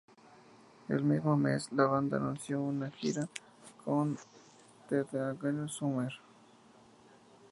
[0.89, 3.29] El mismo mes, la banda anunció una gira
[3.85, 4.17] con
[4.89, 6.13] The Dangerous Summer.